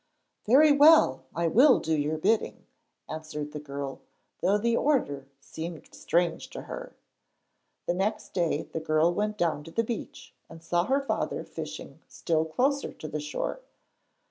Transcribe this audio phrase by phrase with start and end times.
[0.47, 2.65] 'Very well, I will do your bidding,'
[3.07, 4.01] answered the girl,
[4.39, 6.95] though the order seemed strange to her.
[7.85, 11.99] The next day the girl went down to the beach and saw her father fishing
[12.07, 13.59] still closer to the shore.